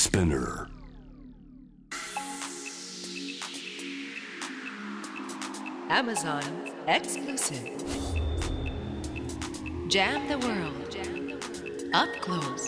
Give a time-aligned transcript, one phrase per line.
[0.00, 0.66] Spinner.
[5.90, 6.42] Amazon
[6.88, 7.76] exclusive.
[9.90, 10.96] Jam the world.
[11.92, 12.66] Up close.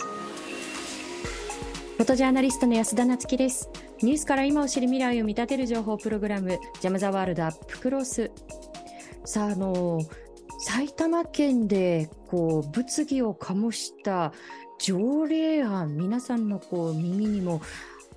[1.97, 3.67] フォトジャーナリストの安田なつきです。
[4.03, 8.29] ニュースから今を知る未来を見立てる情報プログラム、ジャムザワールドアップクロス。
[9.25, 9.99] さあ、あの、
[10.59, 14.31] 埼玉県で、こう、物議を醸した
[14.83, 17.61] 条例案、皆さんのこう、耳にも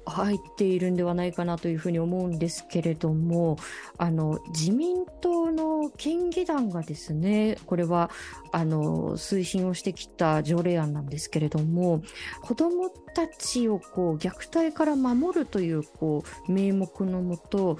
[0.04, 3.56] 入っているんではないかなというふうに思うんですけれども、
[3.98, 8.10] あの、自民党の県議団がですね、これは、
[8.50, 12.02] あの、推進をしてきた条例案なんですけれども、
[12.42, 17.78] 子供たちをこう、虐待から守るという、こう、名目のもと、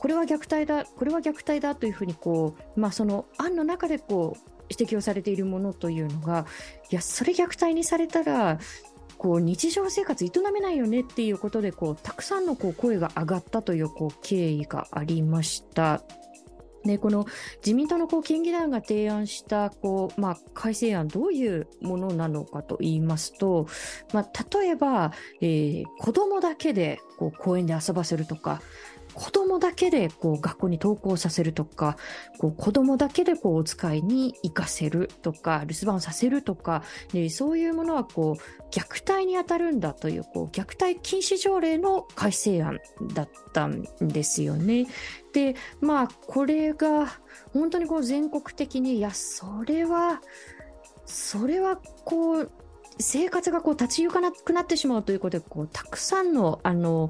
[0.00, 6.46] これは虐待だ、これは虐待だというふうに、こう、まあ、その案の中でこう、指摘をされているものというのが、
[6.90, 8.58] いや、それ虐待にされたら、
[9.18, 16.02] こう日常生活営めないよねっていうことでこうたくさんのこう声が上がったというこう経緯がありました。
[16.84, 23.66] でこの自民党のこう県議団が提案したこう、まあ、改正案、どういうものなのかと言いますと、
[24.12, 28.62] まあ、例えば、えー、子供だけでこう公園で遊ばせるとか、
[29.14, 31.96] 子供だけでこう学校に登校させるとか、
[32.38, 42.78] こう子供だけでこうお使いに行かせるとか、留守番させるとか、でそういうものはこう虐待に当たるんだというこう虐待禁止条例の改正案
[43.14, 44.86] だったんですよね。
[45.32, 47.08] で、まあこれが
[47.52, 50.22] 本当にこう全国的に、いや、それは、
[51.06, 52.50] それはこう、
[53.00, 57.08] 生活がこう立ち行かなくなってしまうということでこうたくさんのあの、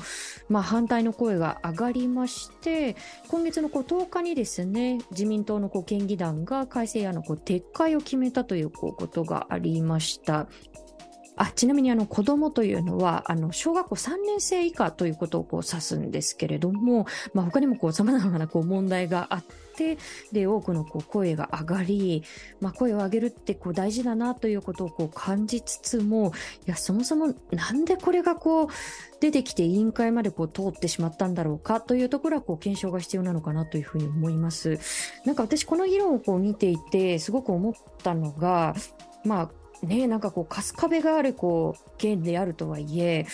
[0.48, 2.96] まあ、反対の声が上がりまして
[3.28, 10.48] 今月のこう10日にですね自民党のこう県議団が改正案のこう撤回を決めたというこうことがありました。
[11.40, 19.67] あちなみにあの子供というのはあの小学校3年生以下ということをこう指すんですけれども、まあ、他にもこう様々なこう問題があって
[20.32, 22.24] で多くのこう声が上がり、
[22.60, 26.32] まあ、声を上げるってこう大事だなということをこう感じつつも
[26.66, 28.68] いやそもそもなんでこれがこう
[29.20, 34.78] 出てきて委員会までこう通ってしまったんだろうかというところはこう検証が必要なのかなというふうに思います。
[35.24, 38.74] なんか私この議論をこう見ていてすごく思ったのが
[39.24, 39.50] まあ
[39.82, 43.26] ね、なんかこう、春日部があるこう、県であるとはいえ、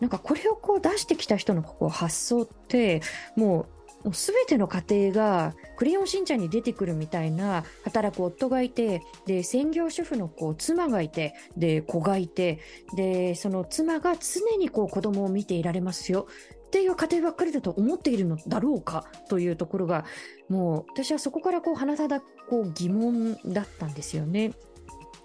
[0.00, 3.02] なんかこれをこう出してきた人のこう発想って、
[3.36, 3.66] もう、
[4.04, 12.58] もう全ての家庭がクレヨンしんちゃんに出てくるみたいな働く夫がいて、で、専業主婦のこう妻がいて、で、子がいて、
[12.96, 16.26] で、その妻が常にこう子供を見ていられますよ。
[16.66, 19.06] っていう家庭ばっかりだと思っているのだろうか？
[19.28, 20.04] というところが、
[20.48, 24.52] もう私はそこからこう、鼻ただこう疑問だったんですよね。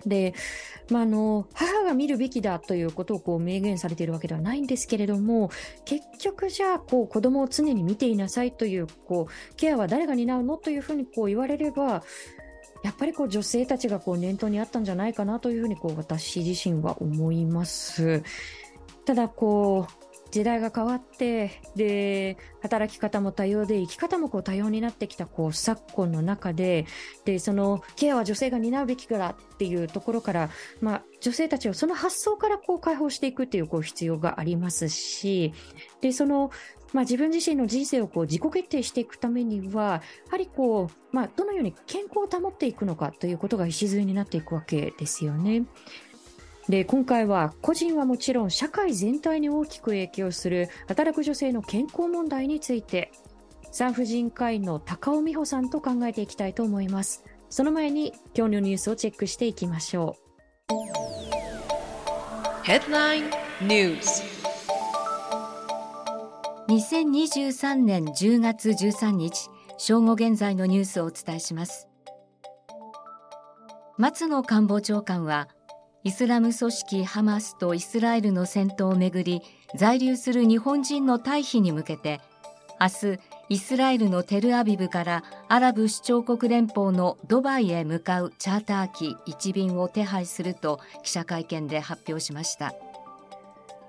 [0.08, 0.34] で、
[0.90, 5.50] まあ、の母が見るべきだということをこう明言されているわけではないんですけれども
[5.86, 12.04] 結局じゃあこう子供を常に見ていなさいというこうケアは誰が担うのというふうにこう言われれば
[12.84, 18.24] やっぱりこう女性たちがこう念頭にあったんじゃないかなというふうにこう私自身は思います。
[19.06, 20.07] ただこう
[20.38, 26.86] 時代が変わってで働き方も多様で生き方もこう多様になってきたこう昨今の中で
[27.26, 30.50] でそのケアは女性が担うべきだっていうところから、
[30.80, 35.54] まあ、女性たちをその発想からこう解放していくっていうこう必要がありますし
[36.02, 36.52] でその
[36.94, 45.66] まあ、自分自身の人生をこう自己決定していくためには、やはりこう、まあ、どのように健康を保っていくのかということが礎になっていくわけですよね。
[46.70, 53.12] で今回は個人はもちろん社会全体に大きく影響する働く女性の健康問題について
[53.72, 57.24] 産婦人科医の高尾美穂さんと考えていきたいと思います。
[57.50, 60.28] その前に今日のニュースをチェックしていきましょう。
[62.66, 63.30] Headline
[63.62, 64.24] News.
[66.68, 71.88] 2023年10月13日正午現在のニュースをお伝えします。
[73.98, 75.48] 松野官房長官は
[76.08, 79.42] イスラム組織ハマスとイスラエルの戦闘をめぐり
[79.76, 82.22] 在留する日本人の退避に向けて
[82.80, 83.20] 明日
[83.50, 92.74] イスラエルのテルアビブからアラブ首長国連邦のドバイへ向かうチャーター機1便を手配すると記者会見で発表しました。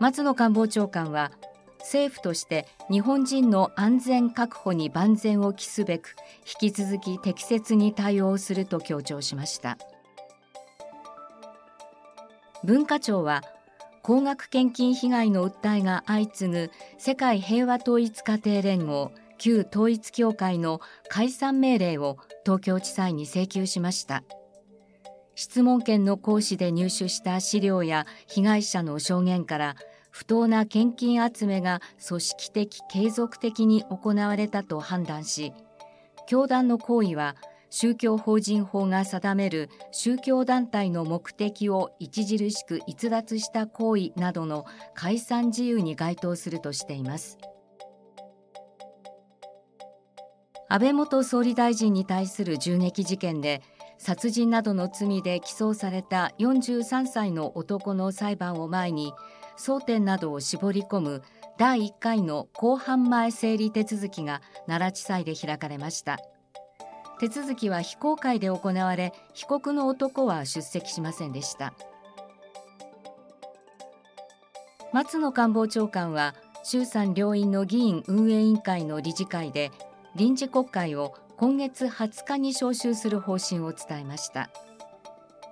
[0.00, 1.30] 松野官房長官は
[1.78, 6.16] 政府として日本人の安全確保に万全を期すべく
[6.62, 9.78] 引き続き適切に対応すると強調しました。
[12.64, 13.42] 文化庁は
[14.02, 24.24] 高額献金被害の訴えが相次ぐ世界平和統一家庭連合旧統一教会の解散命令を東京地裁に請求しました。
[25.36, 29.76] 質問権の行使で入手した資料や被害者の証言から
[30.10, 35.52] 不当な献金集めが組織的継続的に行われたと判断し
[36.26, 37.36] 教団の行為は
[37.70, 47.38] 宗教法人法が定める宗教団体の目的を著しく逸脱した行為などの解散自由に該当するとしています。
[50.70, 53.62] 安倍元総理大臣に対する銃撃事件で
[53.96, 59.12] 殺人などの罪で起訴された43歳の男の裁判を前に
[59.58, 61.22] 争点などを絞り込む
[61.58, 66.18] 第1回の公判前整理手続きが奈良地裁で開かれました。
[67.18, 71.74] 手続きは非公開で行われ被告の男は出席しませんでした。
[74.92, 76.34] 松野官房長官は
[76.64, 79.70] 衆参両院の議員運営委員会の理事会で
[80.16, 84.50] 臨時国会を今月20日に召集する方針を伝えました。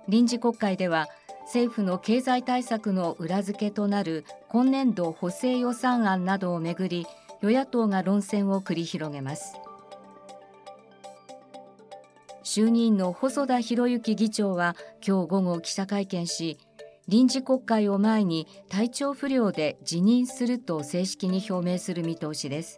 [0.07, 1.07] 臨時国会では
[1.43, 7.05] 政府の経済対策の裏付けとなる今年度補正予算案などをめぐり
[7.41, 9.53] 与野党が論戦を繰り広げます。
[12.49, 16.57] 衆議院の細田博之議長は今日午後記者会見し
[17.09, 22.77] 臨時国会を前に体調不良で辞任すると正式に表明する見通しです。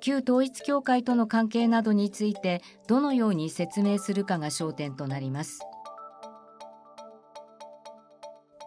[0.00, 5.58] 旧統一教会との関係などについてどのように説明するかが焦点となります。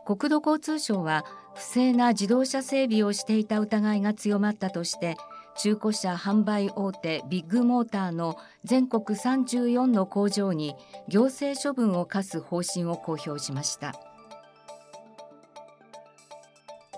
[0.05, 1.23] 国土交通省は
[1.55, 5.15] 不正な自動車整備をしていた疑いが強まったとして
[5.57, 10.75] 中古車販売大手ビッグモーターの全国34の工場に
[11.07, 13.93] 行政処分を課す方針を公表しました。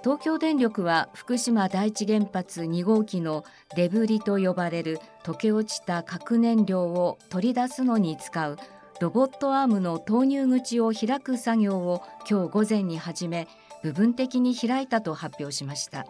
[0.04, 3.46] 東京電力は福島第一原発2号機の
[3.78, 8.58] デブリと呼ばれる溶け落ちた核燃料を取り出すのに使う
[9.00, 13.48] ロボットアームの投入口を開く作業を今日午前に始め
[13.82, 16.06] 部分的に開いたと発表しました。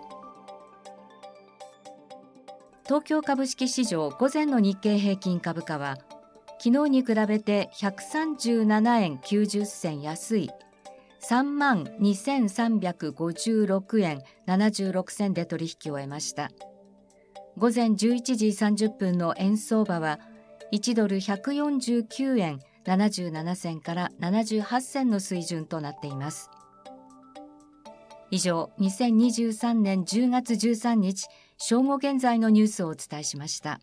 [2.86, 5.98] 東京株式市場午前の日経平均株価は
[6.60, 10.50] 昨日に比べて137円90銭安い。
[11.22, 16.52] 3万2356円76銭で取引を終えました。
[17.58, 20.20] 午前11時30分の円相場は
[20.74, 26.50] 1ドル149円77銭から78銭の水準となっています。
[28.30, 31.28] 以上2023年10月13日
[31.58, 33.80] 正午現在のニュースをお伝えしました。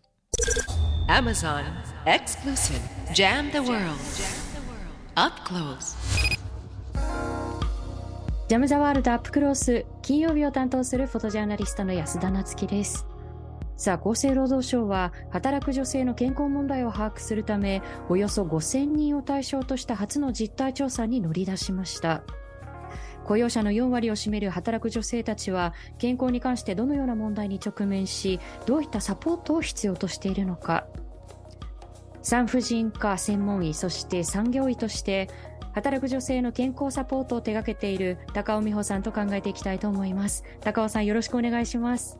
[1.07, 1.63] Amazon
[2.05, 2.79] Exclusive.
[3.13, 3.95] Jam the World.
[5.15, 5.97] Up Close.
[8.47, 13.07] ジャム・ザ・ワールドアップクロース金曜日を担当するフォトジャーナリストの安田なつきです。
[13.81, 22.21] さあ厚生労働省は働く女性の健康問題を把握するためおよそ5000人を対象とした初の実態調査に乗り出しました
[23.25, 30.85] 雇用者の4割を占める働く女性たちは健康に関してどのような問題に直面しどういったサポートを必要としているのか。
[32.23, 35.27] 産婦人科専門医そして産業医として
[35.73, 40.43] 働く女性の健康サポートを手掛けている高尾美穂さんと考えていきたいと思います。
[40.59, 42.19] 高尾さんよろしくお願いします。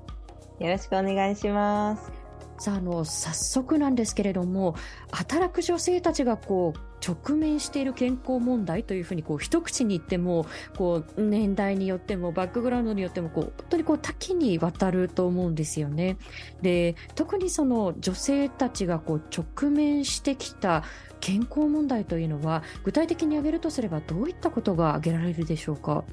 [0.59, 2.20] よろしくお願いします。
[2.61, 4.75] さああの早速なんですけれども
[5.11, 10.45] 働く女性たちがこう直面している健康問題というふうにこう一口に言っても
[10.77, 16.17] こう年代によってもバックグラウンドによってもこう本当にこう多岐にわたると思うんですよね。
[16.61, 20.83] で特にその女性たちがこう直面してきた
[21.19, 26.03] 健康問題というのは具体的に挙げるとすればどういったことが挙げられるでしょうか？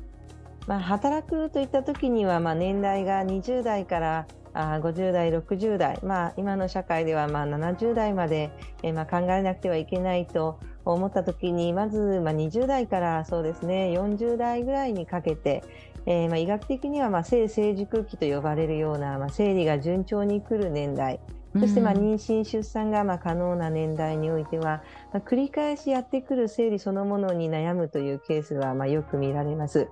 [0.67, 4.27] まあ、働くといった時には、まあ、年代が20代から
[4.59, 8.51] あ50代、60代、まあ、今の社会ではまあ70代まで、
[8.83, 15.63] え、まあ考えなくてはいけないと思った時にまずまあ20代からそうですね40代ぐらいにかけて、
[16.07, 21.21] えー、まあ医学的にはまあ性成熟期と呼ばれるような、まあ、生理が順調に来る年代
[21.55, 29.89] そしてまあ妊娠、出産がまあ可能な年代においては、まあ、繰り返しやってくる生理そのものに悩むというケースはまあよく見られます。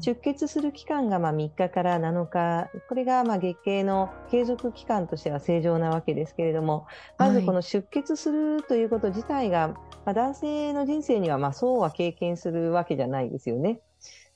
[0.00, 9.68] 出血する期間がまあ3日から7日、これがまあ月経の継続期間としては正常なわけですけれども、まずこの出血するということ自体が、
[10.04, 13.80] まあ、男性の人生にはまあそうは経験するわけじゃないですよね。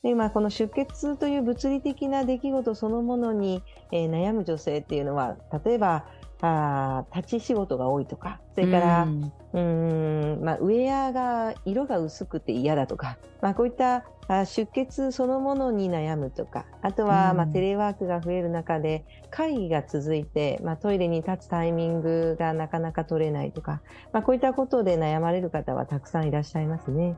[0.03, 6.07] でまあ、この出血という物理的な出来事そのものに、えー、悩む女性っていうのは例えば
[6.43, 9.33] あ立ち仕事が多いとかそれからうん。
[9.53, 23.83] まあ、ウェアが色が薄くて嫌だとか、まあ、こういったあ出血そのものに悩むとか、あとは、まあ、テレワークが増える中で会議が続いて、まあ、トイレに立つタイミングがなかなか取れないとか、
[24.13, 27.17] まあ、こういったことで悩まれる方はたくさんいらっしゃいますね。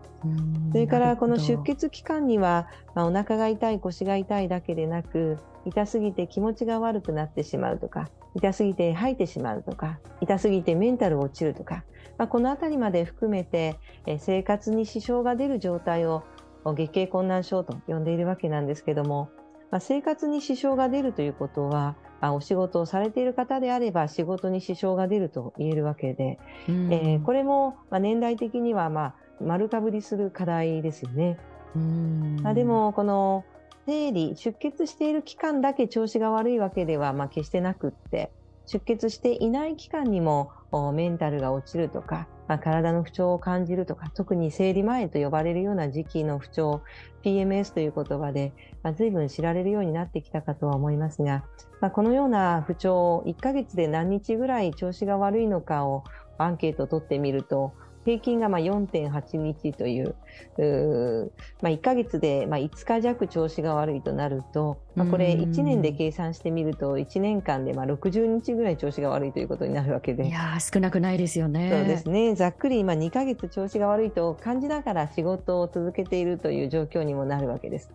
[0.73, 11.85] それからこの出血期間には、まあ、お腹が痛い、腰が痛いだけでなく、痛すぎて気持ちが悪くなってしまうとか、痛すぎて吐いてしまうとか、痛すぎてメンタル落ちるとか、
[12.19, 16.25] まあ、このあたりまで含めて、え生活に支障が出る状態を
[16.65, 19.31] 月経困難症と呼んでいるわけなんですけども、
[19.71, 31.39] まあ、生活に支障が出るということは、まあ、お仕事をされている方であれば仕事に支障が出ると言えるわけで、うん、えー、これもまあ年代的にはまあ丸かぶりする課題ですよね。
[31.75, 33.45] うんまあ、でもこの
[33.85, 38.31] 生理出血している期間だけ調子が悪いわけではまあ決してなくって
[38.67, 40.53] 出血していない期間にも
[40.95, 46.83] メンタルが落ちるとか、まあ、体の不調を感じるとか、特に生理前と呼ばれるような時期の不調、
[47.23, 48.53] PMS という言葉で、
[48.83, 51.45] まあ、随分知られるようになってきたかとは思いますが、
[51.81, 56.05] まあ、このような不調を、1ヶ月で何日ぐらい調子が悪いのかを
[56.39, 57.73] アンケートを取ってみると、
[58.05, 60.15] 平均がまあ4.8日という、
[60.59, 61.33] う
[61.63, 71.71] まあ、1ヶ月でまあ5日弱調子が悪いとなると、まあ、これ1年で計算してみると1年間でまあ60日ぐらい調子が悪いということになるわけでいや少なくないですよね。
[71.71, 77.91] そうですねざっくり今2ヶ月調子が悪いと感じながら仕事を続けているという状況にもなるわけです。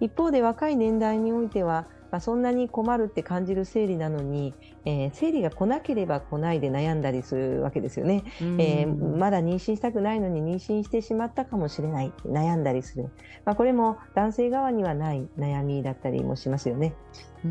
[0.00, 8.24] 一方で若い年代においてはまあ、そんなに困るって感じる生理なのに、えー、生理が来なければ来ないで悩んだりするわけですよね、
[8.58, 12.12] えー、まだ妊娠したくないのに妊娠してしまったかもしれない。
[12.26, 13.10] 悩んだりする、
[13.44, 16.94] まあ、これも男性側にはない悩みだったりもしますよね。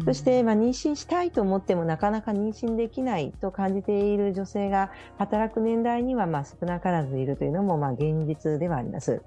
[0.06, 9.22] そして、まあ、妊娠したいと思ってもなかなか妊娠できないと感じている女性が働く年代にはまあ少なからずいるというのもまあ現実ではあります。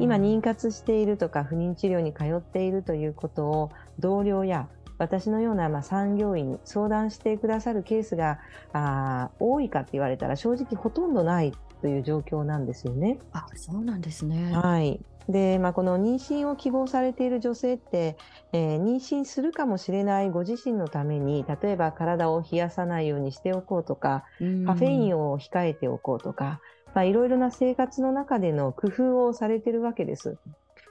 [0.00, 8.40] 今妊活しているとか不妊治療に通っているということを同僚や私のようなまあ産業医に相談してくださるケースが
[8.72, 13.18] あ多いかって言われたら正直ほとんどないという状況なんですよね。
[13.32, 14.52] あそうなんですね。
[14.52, 15.00] はい。
[15.28, 18.16] で、まあ、この妊娠を希望されている女性って、
[18.52, 24.24] えー、妊娠するかもしれないご自身のために、例えば体を冷やさないようにしておこうとか、
[24.66, 26.60] カフェインを控えておこうとか、
[26.94, 30.38] まあ、いろいろな生活の中での工夫をされてるわけです。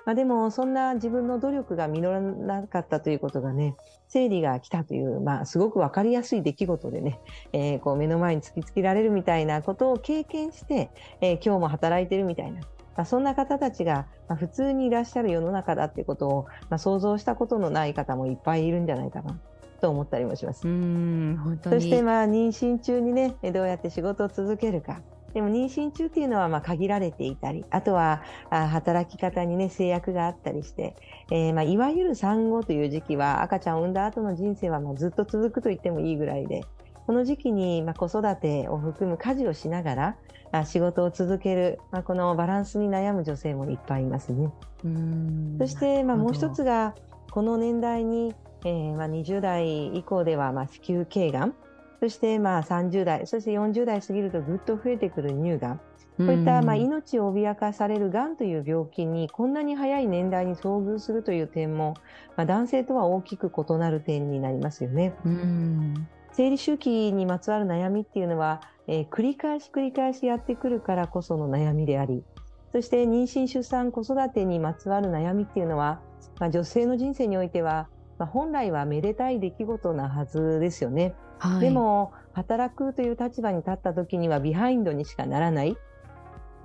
[0.08, 3.76] まあ、でも、そんな自分の努力が実らなかったということがね、
[4.08, 7.20] 生理が来たという、まあ、すごくわかりやすい出来事でね、
[7.52, 12.68] えー、こう目の前に突きつけられるみたいなことを経験して、えー、今日も働いてるみたいな、ま
[13.04, 19.38] あ、そんな方たちが、まあ、普通にいらっしゃる世の中だってことを、まあ、想像したことのない方もいっぱいいるんじゃないかな。
[19.82, 20.66] と思ったりもします。
[20.66, 25.02] うん本当にそしてまあ妊娠中にねどうやって仕事を続けるか
[25.34, 30.96] でも妊娠中っていうのはまあ限られていたり、あとはあ働き方にね制約があったりして、
[31.32, 36.64] えー、まあいわゆる産後という時期は赤ちゃんを産んだ後の人生はまあずっと続くと言ってもいいぐらいで、
[37.06, 40.16] この時期にまあ子育てを含む家事をしながら
[40.52, 44.52] あ仕事を続ける、まあ、このバランスに悩む女性もいっぱいいますね。
[44.86, 46.96] うんそしてまあもう一つが
[47.32, 48.34] この年代に、
[48.66, 51.54] えー、まあ20代以降ではまあ子宮頸がん
[52.00, 55.78] そしてまあ30代、そして40代過ぎるとぐっと増えてくる乳がん。
[56.18, 61.94] こういったまあ命を脅かされるがんという病気にこんなに早い年代に遭遇するという点も、
[62.36, 65.14] まあ、男性とは大きく異なる点になりますよね。
[65.26, 72.24] うん生理周期にまつわる悩みっていうのは、えー、繰り返し繰り返しやってくるからこその悩みであり、
[72.72, 76.00] そして妊娠、出産、子育てにまつわる悩みっていうのは、
[76.40, 77.90] まあ、女性の人生においては、
[78.20, 81.16] まあ、本来はめでたい出来事なはずですよね。
[81.40, 85.78] はい、でも、働くという立場に立った時にはビハインドにしかならない。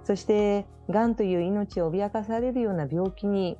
[0.04, 3.58] そして、がんという命を脅かされるような病気に、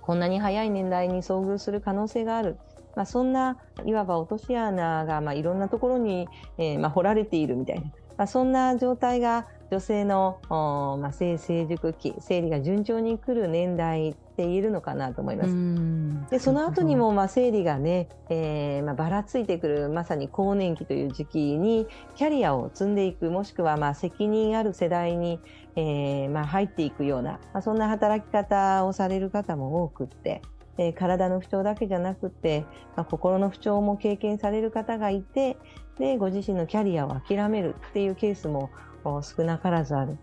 [0.00, 2.58] こんなに早い年代に遭遇する可能性がある。
[2.96, 7.82] まあ、そんな、いわば落とし穴が、まあ、いろんなところに、えー、まあ、掘られているみたいな。
[8.16, 16.30] まあ、そんな状態が女性の、まあ、性成熟期、生理が順調に来る年代って言えるのかなと思います。
[16.30, 25.40] で、その後にも、まあ、生理がね、えー、まあ、ばらついてくる、まさに更年期という時期に、キャリアを積んでいく、もしくは、まあ、責任ある世代に、
[25.76, 30.40] えー、まあ、入っていくような、まあ、そんな働き方をされる方も多くって、
[30.78, 32.64] えー、体の不調だけじゃなくて、
[32.96, 35.58] まあ、心の不調も経験される方がいて、
[35.98, 38.70] で、ご自身のキャリアを諦めるっていうケースも
[39.04, 40.16] 少なからずある。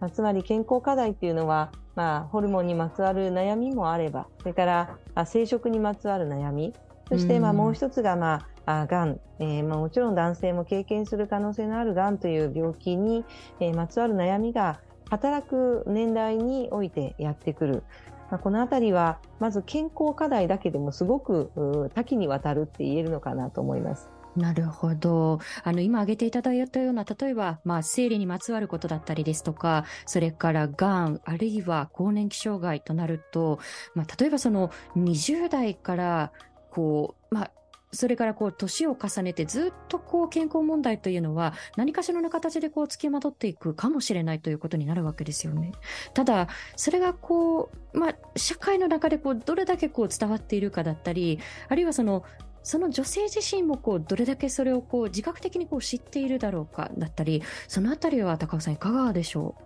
[0.00, 1.70] まあ、つまり健康課題っていうのは、
[2.00, 6.72] まあ、ホルモンにまつわる悩みもあれば、それからあ生殖にまつわる悩み、
[7.10, 13.26] そしてまあもう一つが、まあ、がん、えー、まあ、もちろん男性も経験する可能性のあるがんという病気に、
[13.60, 14.80] えー、まつわる悩みが
[15.10, 17.82] 働く年代においてやってくる。
[18.30, 24.08] まあ、このあたりは、まず健康課題だけでもすごく多岐にわたるって言えるのかなと思います。
[24.40, 25.38] なるほど。
[25.62, 33.58] あの、今挙げていただいたような、例えば、まあ、生理にまつわることだったりですとか、それから、がん、あるいは更年期障害となると、
[33.94, 36.32] まあ、例えばその、20代から、
[36.70, 37.50] こう、まあ、
[37.92, 45.72] それからこう年を重ねてずっとこう健康問題というのは何かしらの形でこう付きまとっていくかもしれないということになるわけですよね。
[46.14, 52.24] ただ、それがこう、まあ、社会の中でこうどれだけこう伝わっているかだったり、あるいはその
[52.62, 59.62] その女性自身もこうどれだけそれをこう自覚的にこう知っているだろうかだったり、そのあたりは高尾さんいかがでしょう？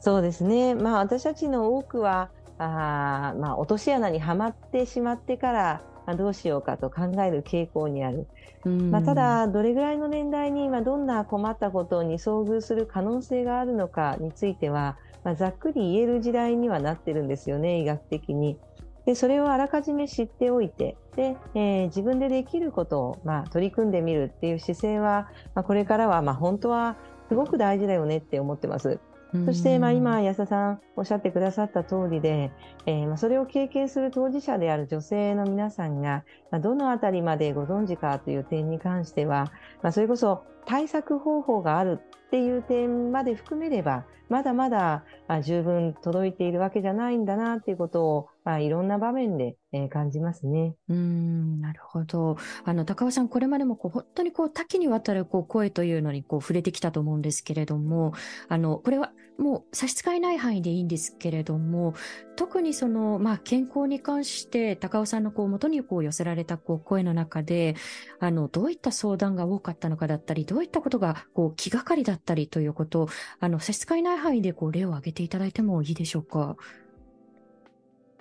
[0.00, 0.74] そうですね。
[0.74, 8.28] まあ私たちの多くは、あまあ落とし穴にはまってしまってから、まあ、どうしようかと考える傾向にある。
[8.64, 18.58] まあ、ただ、どれぐらいの年代に今どんな困ったことに遭遇する可能性があるのかについては、まあ、ざっくり言える時代にはなってるんですよね、医学的に。
[19.06, 26.96] でそれをあらかじめ知っておいてで、えー、自分でできることを、まあ、取り組んでみるっていう姿勢は、まあ、これからは、まあ、本当は
[27.28, 29.00] すごく大事だよねって思ってます。
[29.44, 32.52] そして、まあ、今、安田さんおっしゃってくださった通りで、
[32.86, 45.04] えー、まあ、それを経験する当事者である女性の皆さんが、まあ、どのあたりまでご存知かという点に関しては、まあ、それこそ対策方法があるっていう点まで含めれば、まだまだ
[45.44, 49.56] 十分届いているわけじゃないんだなっていうことを、まあ、いろんな場面で、
[49.90, 50.74] 感じますね。
[50.88, 52.36] うん、なるほど。
[52.64, 58.14] あの、高尾さん、これまでもこう本当にこう多岐にわたるこう声というのにこう触れてきたと思うんですけれども、
[58.48, 61.94] あの、これはもう差し支えない範囲でいいんですけれども、
[62.36, 67.76] 特にその、まあ、健康に関して高尾さんのこう元にこう寄せられたこう声の中で、
[68.18, 73.08] あの、どういった相談が多かったのかだったり、どういったことがこう気がかりだったりということを、
[73.40, 76.56] あの、差し支えない範囲でこう例を挙げていただいてもいいでしょうか？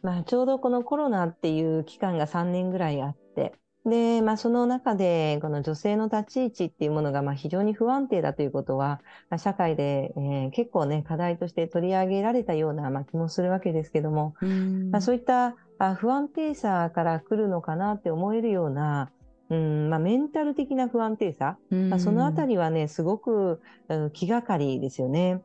[0.04, 3.54] まあ、ちょうどこのコロナっていう期間が3年ぐらいあって、
[3.86, 14.34] で、まあ、その中で、この女性の立ち位置っていうものが、まあ、非常に不安定だということは、まあ、社会で、えー、結構ね、課題として取り上げられたような、まあ、気もするわけですけども、
[14.92, 19.12] まあ、そういったあ不安定さから来るのかなって思えるような、
[19.50, 23.62] うんまあ、メンタル的な不安定さ、まあ、そのあたりはね、すごく、
[24.14, 25.42] 気がかりですよね。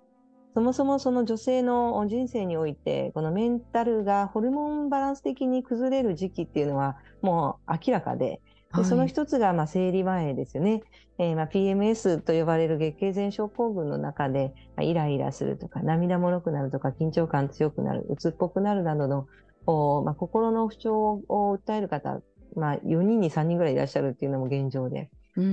[0.54, 8.40] そもそもその女性の人生において、このメンタルがホルモンバランス的に崩れる時期っていうのはもう明らかで、
[8.76, 10.82] でその一つがまあ生理前ですよね。
[11.18, 19.26] えー、まあ PMS と呼ばれる月経前症候群の中で、まあ、イライラするとか、涙もろくなるとか、緊張感強くなる、鬱っぽくなるなどの、
[19.66, 22.20] おまあ、心の不調を訴える方、
[22.56, 25.10] まあ、4人に3人ぐらいいらっしゃるっていうのも現状で。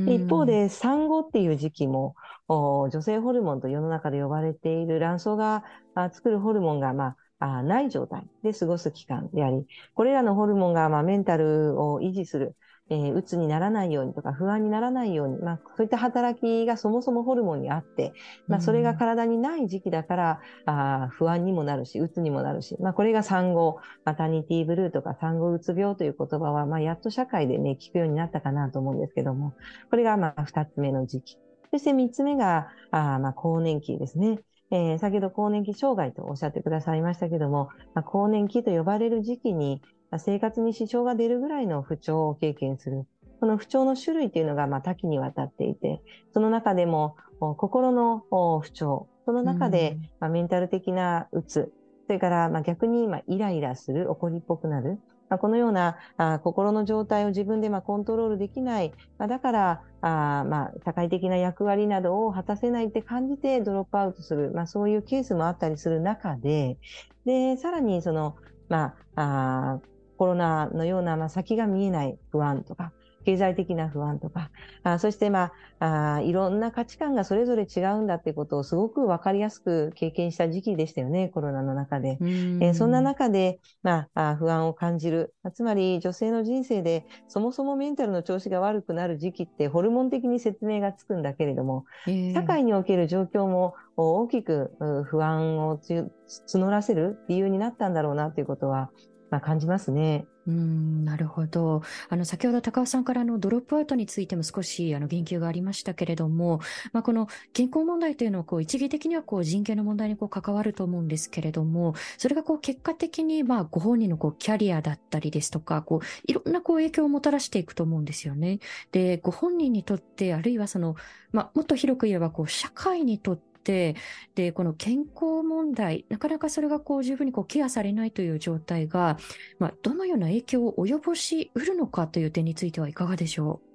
[0.07, 2.15] 一方で産後っていう時期も
[2.47, 5.63] 女性ホルモンと世の中で呼ばれている卵巣が
[6.11, 12.55] 作るホルモンが、まあ、ない状態で過ごす期間であり、これらのホルモンが、まあ、メンタルを維持する、
[12.89, 18.13] えー、鬱にならないようにとか不安にならないように、まあ、そういった働きがそもそもホルモンにあって、
[18.47, 29.53] まあ、それが体にない時期だから、うん、あ不安にもなるし、鬱にもなるし、まあ、これが産後、マタニティブルーとか産後うつ病という言葉は、まあ、やっと社会でね、聞くようになったかなと思うんですけども、
[29.89, 31.37] これが、まあ、二つ目の時期。
[31.71, 34.39] そして三つ目が、あまあ、更年期ですね。
[34.71, 39.81] えー、先ほど更年期障害とおっしゃってくださいましたけども、まあ、更年期と呼ばれる時期に、
[40.19, 43.05] 生活に支障が出るぐらいの不調を経験する。
[43.39, 46.01] この不調の種類というのがまあ多岐にわたっていて、
[46.33, 48.23] その中でも心の
[48.61, 51.71] 不調、その中でまあメンタル的なうつ、
[52.07, 66.77] それからまあ逆にまあイライラする、怒りっぽくなる、まあ、このようなあ心の状態を自分でまあコントロールできない、まあ、だからあまあ社会的な役割などを果たせないって感じてドロップアウトする、まあ、そういうケースもあったりする中で、
[67.25, 68.35] で、さらにその、
[68.69, 69.81] まあ、あ
[70.17, 72.91] コロナのような、まあ、先が見えない不安とか、
[73.27, 74.51] 経済的な不安とか、
[74.83, 82.17] あそして、まああ、いろんな価値観がそれぞれ違うんだってことをすごくわかりやすく経験した時期でしたよね、コロナの中で。
[82.21, 85.33] えー、そんな中で、まあ、不安を感じる。
[85.53, 94.71] つまり、女性の人生でそもそもメンタルの調子が悪くなる時期ってホルモン的に説明がつくんだけれども、えー、社会における状況も大きく
[95.09, 98.89] 不安を募らせる理由になったんだろうなということは、
[99.29, 100.25] まあ、感じますね。
[100.47, 101.81] うん、なるほど。
[102.07, 106.61] あの、先ほど高尾さんからのドロップアウトについても少しあの言及がありましたけれども、
[106.93, 118.59] まあ、この健康問題というのはこう一義的にはこう人権の問題にこう関わると思うんですけれども、それがこう結果的にまあご本人のこうキャリアだったりですとか、こういろんなこう影響をもたらしていくと思うんですよね。
[118.93, 120.95] で、ご本人にとって、あるいはその、
[121.33, 123.95] まあ、もっと広く言えばこう社会にとってて、
[124.35, 129.17] で、この健康問題、なかなかそれがこう十分にこうケアされないという状態が、
[129.59, 133.67] まあ、どのような影響を及ぼしうるのかという点についてはいかがでしょう？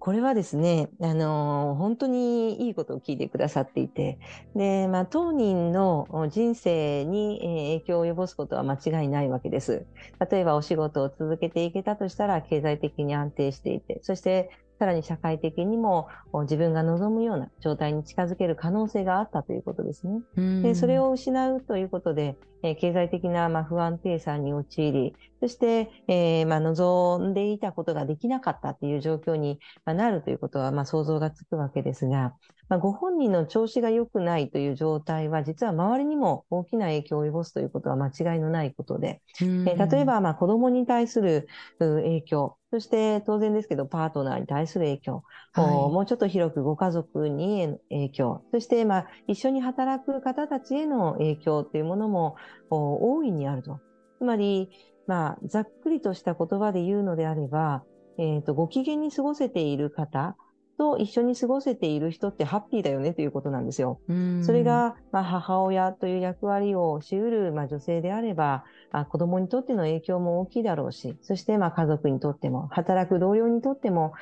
[0.00, 4.18] これはですね、あのー、本当にいいことを聞いてくださっていて、
[4.54, 9.86] で、まあ、当人の人生に影響を及ぼすことは間違いないわけです。
[10.30, 16.08] 例えばお仕事を続けていけたとしたら経済的に安定していて、そしてさらに社会的にも
[16.42, 20.22] 自分が望むような状態に近づける可能性があったということですね。
[20.62, 32.34] でそれを失うということで、え経済的なま不安定さに陥り、そして、えー、ま望んでいたことができなかったという状況になるということはま想像がつくわけですが、
[32.68, 52.36] まあ、ご本人の調子が良くないという状態は、実は周りにも大きな影響を及ぼすということは間違いのないことで、えー、例えば、まあ、子供に対する影響、そして当然ですけど、パートナーに対する影響、はい、もうちょっと広くご家族に影響、そしてまあ一緒に働く方たちへの影響というものも
[52.70, 53.80] 大いにあると。
[54.18, 54.70] つまり、
[55.06, 57.84] まあ、ざっくりとした言葉で言うのであれば、
[58.18, 60.36] えっ、ー、と、ご機嫌に過ごせている方、
[60.78, 64.00] と一緒に過ごせている人ってハッピーだよねということなんですよ。
[64.42, 74.14] それが、まあ、母親という役割をしうる、まあ、女性であればあ、子供にとっての影響も大きいだろうし、そしてまあ家族にとっても、働く同僚にとっても、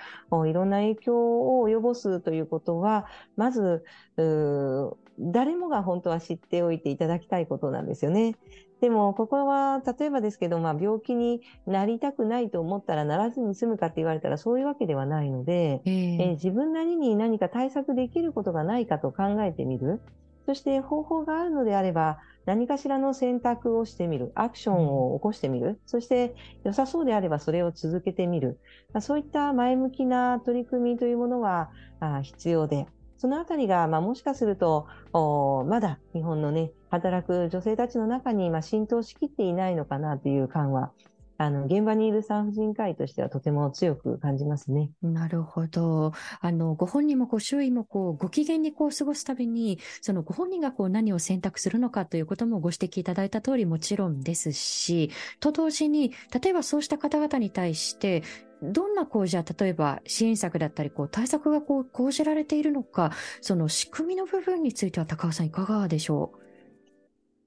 [0.47, 3.85] いろんな影響を及ぼすということは、まず、
[5.19, 8.37] 誰もが本当は知っておいていただきたいことなんですよね。
[8.81, 20.01] でも、ここは、例えばですけど、まあ、病気になりたくないと思ったらならずに済むかって言われたらそういうわけではないので、えー、えー、自分なりに何か対策できることがないかと考えてみる。
[20.45, 24.31] そして方法があるのであれば、何かしらの選択をしてみる。
[24.35, 25.67] アクションを起こしてみる。
[25.67, 28.61] うん、そして良さそうであればそれを続けてみる。
[29.01, 31.71] そういった前向きな取り組みというものは
[32.23, 34.87] 必要で、そのあたりが、まあ、もしかすると、
[35.67, 40.93] まだ日本のね、働く女性たちの中に、まあ、浸透しきっていないのかなという感は
[41.39, 44.91] あの、現場にいる産婦人科医としてはとても強く感じますね。
[45.03, 46.13] なるほど。
[46.41, 58.23] あの、ご本人もこう、周囲もこう、ご機嫌にこう過ごすたびに、そのご本人がこう、何を選択するのかということもご指摘いただいた通りもちろんですし、と同時に、例えばそうした方々に対して、
[58.63, 66.39] どんなこう、じゃあ、例えば支援策だったり、こう、対策がこう、講じられているのか、その仕組みの部分については高尾さんいかがでしょう？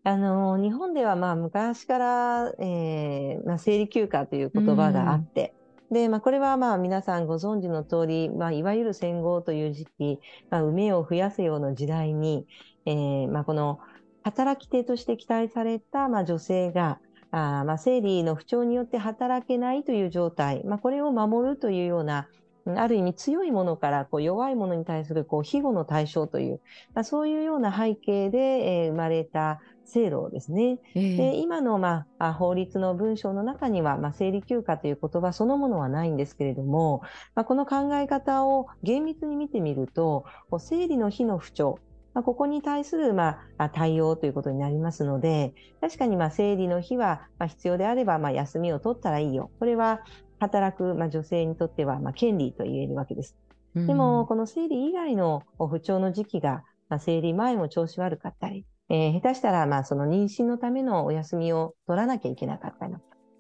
[0.04, 5.54] あの、日本ではまあ昔から、えー、まあ、生理休暇という言葉があって、
[5.92, 10.20] で、まあ、これはまあ皆さんご存知の通り、まあ、いわゆる戦後という時期、
[10.52, 12.46] まあ、産めを増やせよの時代に、
[12.86, 13.80] えー、まあ、この
[14.22, 17.00] 働き手として期待されたまあ女性が、
[17.32, 22.28] あまあ生理の不調によって働けないという状態、まあ、これを守るというような、
[22.66, 26.62] ある意味強いものからこう弱いものに対するこう庇護の対象という、
[26.94, 30.80] まあ、そういうような背景で、えー、生まれた制度ですね。
[30.94, 37.02] えー、で今の、まあ、法律の文章の中には、まあ、生理休暇という言葉そのものはないんですけれども、
[37.34, 40.26] まあ、この考え方を厳密に見てみると、
[40.60, 41.80] 生理の日の不調、
[42.14, 49.52] まあ、ここに対する、まあ、対応ということになりますので、確かに、まあ、生理の日は、まあ、必要であれば、まあ、休みを取ったらいいよ。
[49.60, 50.02] これは、
[50.40, 53.36] 働く、まあ、女性にとっては、まあ、権利と言えるわけです。
[53.76, 62.96] でも、この生理以外の不調の時期が、まあ、生理前も調子悪かったり、えー、下手したら、まあ、その妊娠のためのお休みを取らなきゃいけなかったり、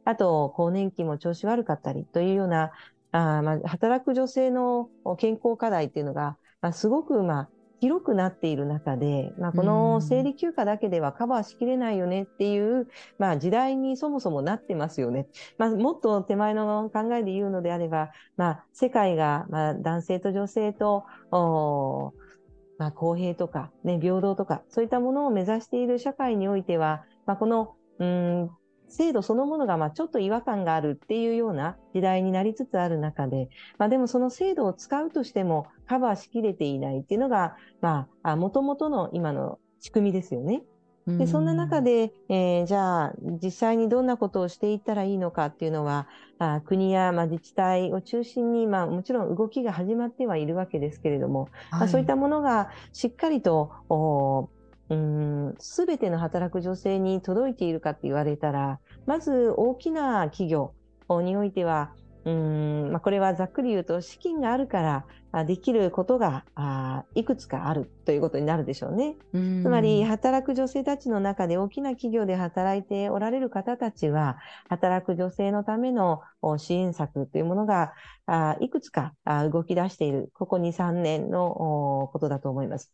[0.05, 2.71] あと、更年期も調子悪かったりというような、
[3.11, 7.49] あまあ、働く女性の健康課題っていうのが、まあ、すごく、まあ、
[7.79, 12.87] 広くなっている中で、まあ、この生理休暇だけではカバーしきれないよねっていう、
[13.17, 15.27] まあ、時代にそもそもなってますよね。
[15.57, 21.05] まあ、もっと手前の考えで言うのであれば、まあ、世界が、まあ、男性と女性と、
[22.77, 28.49] まあ、公平とか、ね、平等とか、そういったものを目指している社会においては、まあ、この、うん、
[28.89, 40.63] 制度そのものが、まあ、ちょっと違和感があるっていうような時代になりつつある中で、まあ、でもその制度を使うとしてもカバーしきれていないっていうのが、まあ、もともとの今の仕組みですよね。
[41.17, 54.49] で、そんな中で、えー、じゃあ、実際にどんなことをしていったらいいのかっていうのは、あ国や、まあ、自治体を中心に、まあ、もちろん動きが始まってはいるわけですけれども、はい、まあ、そういったものがしっかりと、
[55.59, 60.73] すべての働く女性に届いているかって言われたら、まず大きな企業
[61.09, 61.91] においては、
[62.25, 69.15] うんまあ、これはざっくり言うと資金があるからできることがあいくつかあるということになるでしょうね。
[69.31, 76.21] つまり働く女性たちの中で大きな企業で働いておられる方たちは働く女性のための
[76.57, 77.93] 支援策というものが
[78.25, 79.13] あいくつか
[79.51, 82.91] 動き出しているここ2、3年のことだと思います。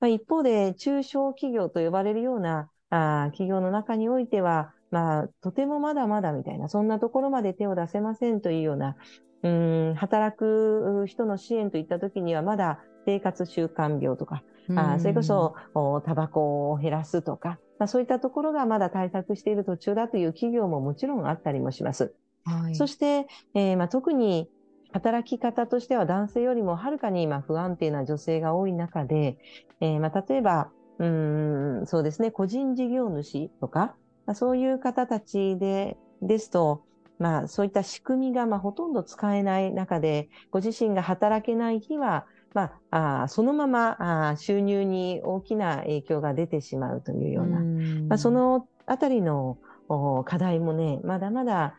[0.00, 8.96] まあ、一方で、中小企業と呼ばれるようなあ企業の中においては、まあ、とてもまだまだみたいな、そんなところまで手を出せませんというような、
[9.42, 14.42] うん働く人の支援といったときには、まだ生活習慣病とか、
[14.76, 15.54] あそれこそ
[16.06, 22.14] タバコを減らすとか、まあ、そういったところがまだ対策している途中だという企業ももちろんあったりもします。
[22.44, 24.48] はい、そして、えーまあ、特に
[24.94, 29.36] 働き方としては男性よりもはるかに今不安定な女性が多い中で、
[29.80, 31.04] えーまあ、例えば、う
[31.82, 36.84] ん、そうですね、個人事業主とか、まあ、そういう方たちで、ですと、
[37.18, 47.58] まあ、そういった仕組みが、まあ、ほとんど使えない中で、ご自身が働けない日は、まあ、あそのままあ収入に大きな影響が出てしまうというような、
[48.08, 49.58] まあ、そのあたりの
[50.24, 51.74] 課題もね、まだまだ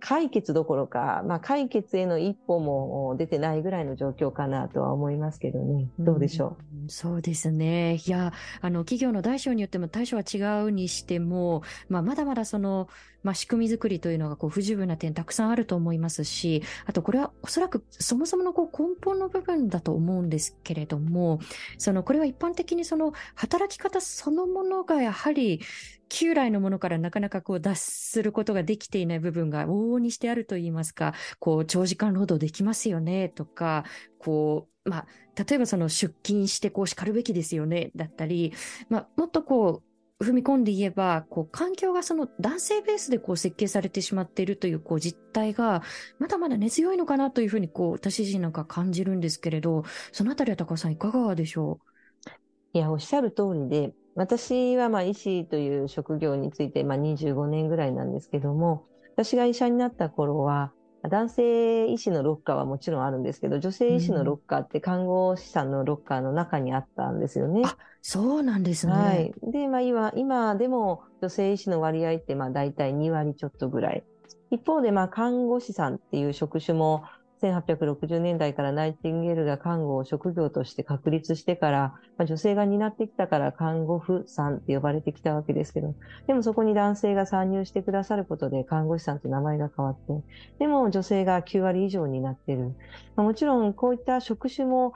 [0.00, 5.88] 解決どころか、まあ、解決への一歩も出てないぐらいの状況かなとは思いますけどね。
[5.98, 7.96] どうでしょう、うん、そうですね。
[7.96, 12.88] いや、あの、企業の大小によっても対処は違うにしても、まあ、まだまだその、
[13.22, 21.40] まあ、仕組み作りというのがこう不十分な点たくさんあると思いますし、あとこれはおそらくそもそものこう根本の部分だと思うんですけれども、
[21.78, 25.60] そのこれは一般的にその働き方そのものがやはり
[26.08, 33.84] 旧来のものからなかなかこう脱することができていない部分が往々にしてあるといいますか、こう長時間労働できますよねとか、
[34.18, 38.52] こう、まあ、例えばその出勤してこう叱るべきですよねだったり、
[38.88, 39.85] まあ、もっとこう
[40.18, 45.82] 踏み込んで言えば、こう、環境がその男性ベースでこう設計されてしまっているというこう実態が、
[46.18, 51.80] まだまだ根強いのかなというふうにこう、私自身なんか感じるんですけれど、そのあたりは高尾さんいかがでしょ
[52.24, 52.28] う？
[52.72, 60.72] いや、おっしゃる通りで、私はまあ医師という職業についてまあ25年ぐらいなんですけども、私が医者になった頃は、
[61.08, 67.62] 男性医師のロッカーはもちろんあるんですけど、女性医師のロッカーって看護師さんのロッカーの中にあったんですよね。
[67.64, 68.92] あ、そうなんですね。
[68.92, 69.34] はい。
[69.42, 74.04] で、まあ今、今でも女性医師の割合ってまあ大体2割ちょっとぐらい。
[74.50, 77.04] 一方でまあ看護師さんっていう職種も
[77.42, 81.78] 1860年代からナイチンゲールが看護を職業として確立してから、
[82.16, 85.94] まあ、女性が担ってきたから看護婦さんって呼ばれてきたわけですけど、
[86.26, 90.22] でもそこに男性が参入してくださることで看護師さんと名前が変わって、
[90.58, 92.74] でも女性が9割以上になってる。
[93.16, 94.94] まあ、もちろんこういった職種も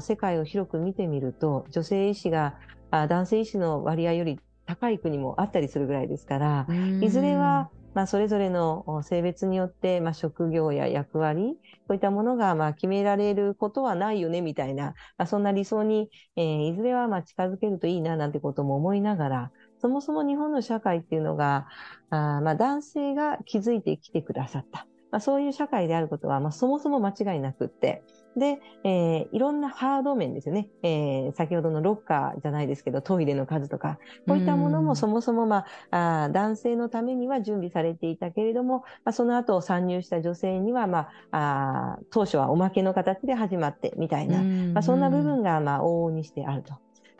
[0.00, 2.54] 世界を広く見てみると、女性医師が
[2.90, 6.66] 男性医師の割合より高い国もあったりするぐらいですから、
[7.00, 21.66] いずれはまあ、それぞれの性別によって、まあ、職業や役割、こういったものが、まあ、決められることはないよね、みたいな、まあ、そんな理想に、えー、いずれは、まあ、近づけるといいな、なんてことも思いながら、そもそも日本の社会っていうのが、
[22.10, 24.86] あまあ、男性が気づいてきてくださった。
[25.10, 28.02] まあ、そういう社会であることは、まあ、そもそも間違いなくって、
[28.38, 30.68] で、えー、いろんなハード面ですよね。
[30.82, 46.74] えー、先ほどのロッカーじゃないですけど、トイレの数とか、こういったものもそもそも、まあ、あ男性のためには準備されていたけれども、まあ、その後参入した女性には、まあ、あ当初はおまけの形で始まって、みたいな、まあ、そんな部分が、まあ、往々にしてあると。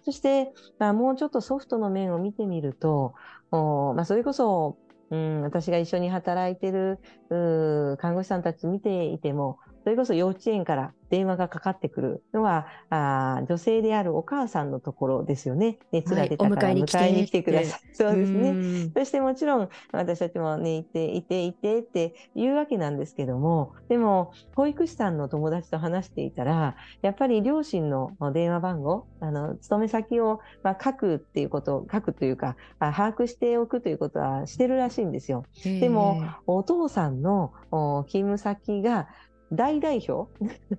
[0.05, 3.15] そして、まあ、もうちょっとソフトの面を見てみると、
[3.51, 4.79] おまあ、それこそ、
[5.11, 6.99] うん、私が一緒に働いてる
[7.99, 15.79] 看護師さんたち見ていても、それこそ幼稚園から電話がかかってくるのは、あ女性であるお母さんのところですよね。
[15.93, 17.81] 熱が出たから迎えに来てください。
[17.95, 18.91] そうですね。
[18.95, 35.45] そしてもちろん私たちもね、いて、いて、いてって言うわけなんですけども、でも、保育士さんの友達と話していたら、やっぱり両親の電話番号、あの、勤め先を、まあ、書くっていうこと、書くというか、把握しておくということはしてるらしいんですよ。
[35.65, 39.09] でも、お父さんの勤務先が、
[39.53, 40.29] 大代表？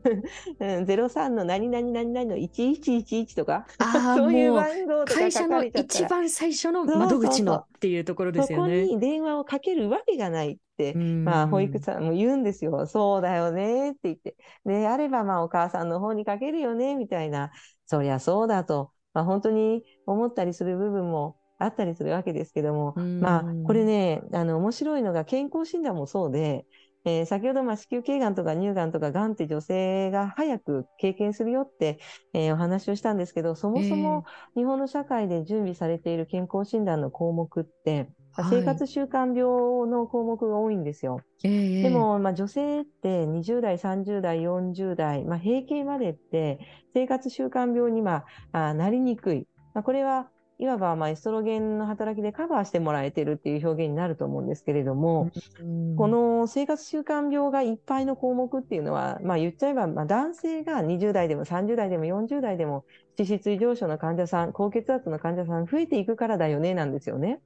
[0.60, 3.66] 03の何々何々の1111とか？
[4.16, 8.84] そういう番号とか会社の一番最初の窓口のっていうところですよね。
[8.84, 12.86] そこに電話をかけるわけがないって、まあ、保育士さんも言うんですよ。
[12.86, 14.36] そうだよねって言って。
[14.66, 17.52] で、あれば、まあ、お母さんの方にかけるよね、みたいな。
[17.86, 26.66] そりゃそうだと、まあ、本当に思ったりする部分もあったりするわけですけども、まあ、これね、あの、面白いのが健康診断もそうで、
[27.10, 32.00] えー、先ほど、まあ、子宮頸がんとか乳がんとかがんって女性が早く経験するよって、
[32.34, 38.10] えー、お話をしたんですけど、そもそも日本の社会で準備されている健康診断の項目って、
[38.50, 41.22] 生活習慣病の項目が多いんですよ。
[41.42, 46.60] でも、まあ、女性って20代、30代、40代、まあ、閉経までって
[46.94, 49.48] 生活習慣病に、まあ、なりにくい。
[49.74, 62.86] まあ、これはいわばまあエストロゲンの働きでカバーしてもらえてるっていう表現になると思うんですけれども、うんこの生活習慣病がいっぱいの項目っていうのは、まあ言っちゃえば、まあ男性が20代でも30代でも40代でも
[63.18, 67.42] 脂質異常症の患者さん、高血圧の患者さん増えていくからだよね、なんですよね。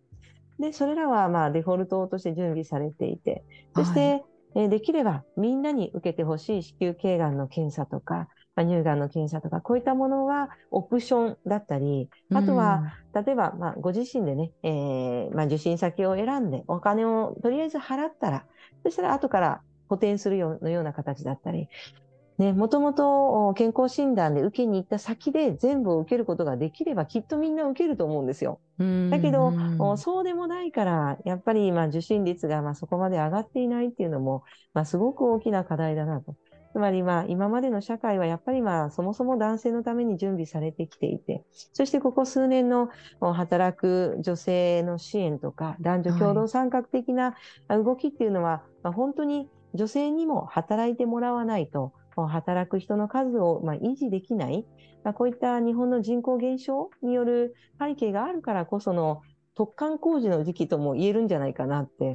[0.59, 3.43] で、それらはまあデフォルトとして準備されていて、
[3.75, 4.23] そして、
[4.55, 18.45] えーできればみんなに受けてほしい子宮頸がんの検査とか、まあ、乳がんの検査とか、こういったものはオプションだったり、あとは、例えば、まあ、ご自身でね、えーまあ、受診先を選んで、お金をとりあえず払ったら、
[18.83, 21.67] そしたら後から補填するようのような形だったり、
[22.37, 28.59] ね、もともと健康診断で受けに行った先で全部を受けることができれば、きっとみんな受けると思うんですよ。
[28.79, 29.53] うんだけど、
[29.97, 36.35] そうでもないから、やっぱりまあ受診率がまあそこまで上がっていないっていうのも、まあ、すごく大きな課題だなと。
[36.73, 42.89] つまりまあ今までの社会はやっぱりまあそもそも男性のために準備されてきていて、そしてここ数年の
[43.21, 47.35] 働く女性の支援とか男女共同参画的な
[47.69, 54.65] 動きっていうのは、ま、本当に女性にも働いてもらわないと、働く人の数をま維持できない、
[55.03, 59.21] ま、こういった日本の人口減少による背景があるからこその
[59.55, 62.11] 突貫工事の時期とも言えるんじゃないかなって、え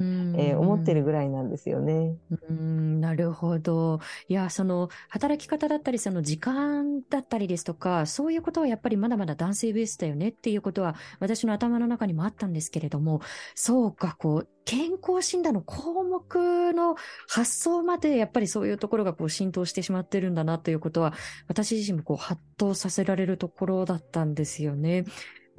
[0.55, 2.17] ー思ってるぐらいなんですよね。
[2.49, 3.99] うん、なるほど。
[4.27, 13.21] いや、その、働き方だったり、その時間だったりですとか、そういうことはやっぱりまだまだ男性ベースだよねっていうことは、私の頭の中にもあったんですけれども、
[13.55, 16.95] そうか、こう、健康診断の項目の
[17.27, 21.13] 発想まで、やっぱりそういうところがこう浸透してしまってるんだなということは、
[21.47, 25.05] 私自身もこう、ハッとさせられるところだったんですよね。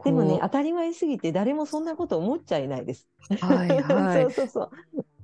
[0.05, 3.09] でもね、こ当たり前すぎて誰もそんなこと思っちゃいないです。
[3.31, 4.71] うはいはい そうそうそう。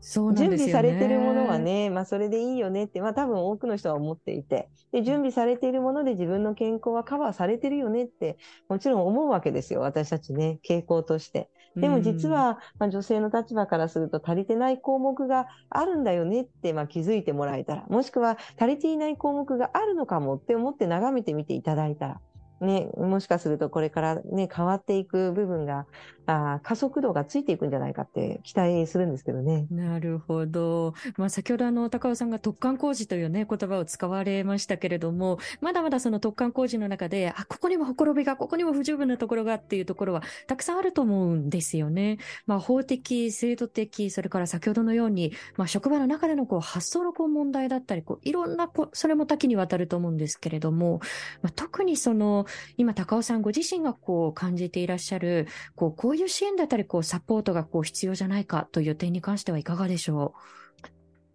[0.01, 0.57] そう準。
[0.57, 8.37] 備されてるものはね、まあそれでいいよねって、まあ多分多くの人は思っていて、で、準備されているもので自分の健康はカバーされてるよねって、
[8.69, 9.81] もちろん思うわけですよ。
[9.81, 11.51] 私たちね、傾向として。
[11.77, 22.21] でも実は、まあ、女性の立場からすると足りてない項目があるんだよねって、まあ、気づいてもらえたら、もしくは足りていない項目があるのかもって思って眺めてみていただいたら、
[22.61, 25.87] ね、もしかするとこれからね、変わっていく部分が、
[26.27, 29.67] あ加速度がついていくんじゃないかって期待するんですけどね。
[29.71, 30.95] なるほど。
[31.17, 42.19] まあ、先ほどあの、高尾さんが突貫工事というね、言葉を使われましたけれども、まだまだその突貫工事の中で、あ、ここにもほころびが、ここにも不十分なところがっていうところは、たくさんあると思うんですよね。
[42.47, 51.01] まあ、法的、制度的、それから先ほどのように、まあ、職場の中でのこう、発想のこう問題だったり、こう、いろんなこう、それも多岐にわたると思うんですけれども、
[51.43, 60.35] まあ、特にその、今、高尾さんご自身がこう、感じていらっしゃる、こう、こういう支援だったり、こう、サポートがこう、必要じゃないかという点に関してはいかがでしょ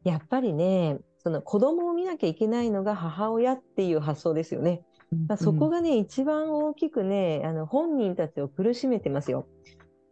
[0.04, 4.84] やっぱりね、その子供を見なきゃいけないのが母親っていう発想ですよね。
[5.12, 5.16] う。
[5.28, 9.48] まあ、そこがね、一番大きくね、あの、本人たちを苦しめてますよ。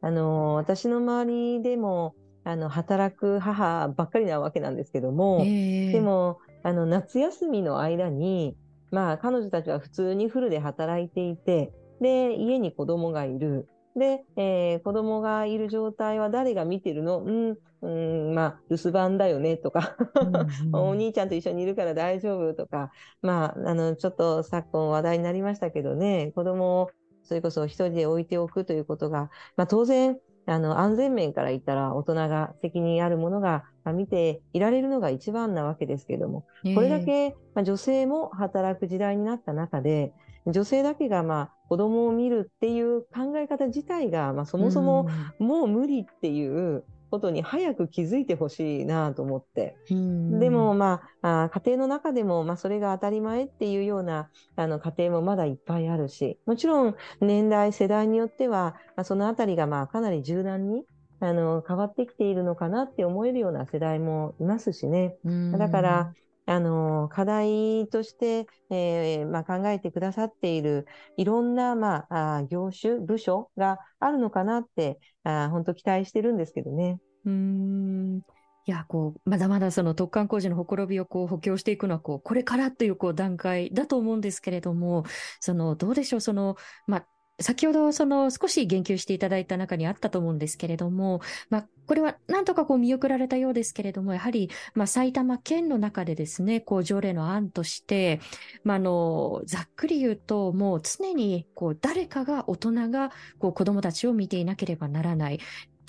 [0.01, 8.55] あの、私の周りでも、あの、働く母ばっかりなわけなんですけども、ええでも、あの、夏休みの間に、
[8.91, 13.67] まあ、彼女たちは普通にフルで働いていて、で、家に子供がいる。
[13.99, 17.19] で、えー子供がいる状態は誰が見てるの？
[17.19, 19.95] うん、うん、まあ、留守番だよね、とか。
[20.73, 22.53] お兄ちゃんと一緒にいるから大丈夫？
[22.55, 26.89] とか、まあ、あの、ちょっと昨今話題になりましたけどね、子供を
[27.21, 40.12] それこそ一人で置いておくということが、まあ当然、あの、安全面から言ったら大人が責任あるものがまあ見ていられるのが一番なわけですけども、これだけ、まあ、女性も働く時代になった中で、
[40.51, 45.07] 女性だけがまあ子供を見るっていう考え方自体が、まあそもそも
[45.39, 49.75] もう無理っていうことに早く気づいてほしいなと思って。
[49.89, 60.83] うん、でも、まあ、あー家庭の中でも、まあ、それが当たり前っていうような、あの、家庭もまだいっぱいあるし、もちろん、年代、世代によっては、まあ、そのあたりが、まあ、かなり柔軟に、
[61.19, 65.15] あの、変わってきているのかなって思えるような世代もいますしね。
[65.25, 66.13] うん、だから、
[66.49, 76.99] あの、課題として、えーまあ、考えてくださっている、いろんな、まあ、業種、部署があるのかなって、あ本当期待してるんですけどね。
[77.25, 78.17] うん。
[78.17, 85.03] いや、こう、まだまだその突貫工事のほころびをこう補強していくのは、こう、これからというこう段階だと思うんですけれども、
[85.39, 86.55] その、どうでしょう、その、
[86.88, 87.07] まあ、
[87.39, 98.19] 先ほどその少し言及していただいた中にあったと思うんですけれども、まあ、これはなんとかこう見送られたようですけれども、やはり、まあ、埼玉県の中でですね、こう条例の案として、
[98.63, 105.40] まあ、あの、ざっくり言うと、もう常にこう誰かが大人がこう子供たちを見ていなければならない。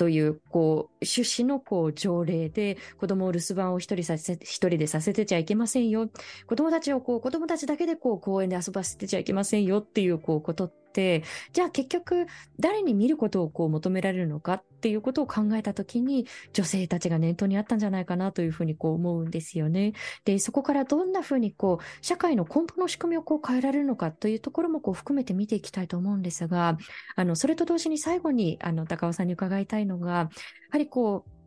[0.00, 6.08] という、こう、趣旨のこう条例で、子供を留守番を一人させ、一人でさせてちゃいけませんよ。
[6.46, 11.22] 子供たちをこう、子供たちだけでこう、公園で遊ばせてちゃいけませんよっていう、こう、ことって、
[11.52, 12.26] じゃあ結局、
[12.58, 19.92] 誰に見ることをこう、求められるのかっていうことを考えたときに、女性たちが念頭にあったんじゃないかなというふうにこう思うんですよね。
[20.24, 26.78] で、そこからどんなふうにこう、社会の根本の仕組みをこう変えられるのかというところもこう含めて見ていきたいと思うんですが、
[27.16, 30.28] あの、それと同時に最後に、あの、高尾さんに伺いたいのが、や
[30.70, 31.39] はりこう、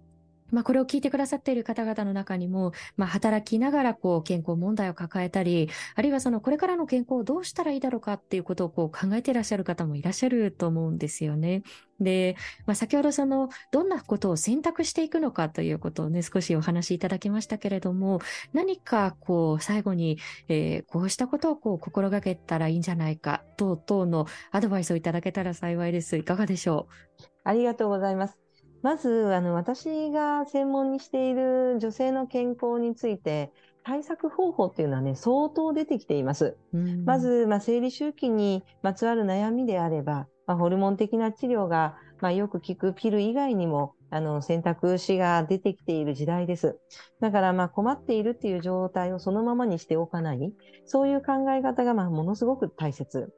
[0.54, 11.64] まあ、これを聞いてくださっている方々の中にも、まあ、働きながら、こう、健康問題を抱えたり、あるいはその、これからの健康をどうしたらいいだろうかっていうことをこう考えていらっしゃる方もいらっしゃると思うんですよね。
[12.00, 12.36] で、
[12.66, 18.20] まあ、先ほどその、どんなことを選択していくのかということをね、少しお話しいただきましたけれども、
[18.54, 26.18] 何かこう、最後に、えーこうしたことをこう、心がけたらいいんじゃないか、等々のアドバイスをいただけたら幸いです。
[26.18, 26.88] いかがでしょ
[27.20, 27.24] う？
[27.46, 28.43] ありがとうございます。
[28.84, 33.52] まず、あの、私が専門にしている女性の健康について、
[33.86, 36.58] 対策方法っていうのはね、相当出てきています。
[36.74, 36.78] う。
[36.78, 46.78] うんま、ず、まあ、生理周期にまつわる悩みであれば、まあ、ホルモン的な治療が、まあ、よく効くピル以外にも、あの、選択肢が出てきている時代です。
[47.22, 50.54] だから、まあ、困っているっていう状態をそのままにしておかない。
[50.86, 53.34] そういう考え方が、まあ、ものすごく大切。